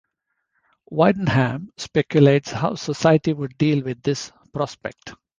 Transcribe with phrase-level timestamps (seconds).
[0.89, 5.13] Wyndham speculates how society would deal with this prospect.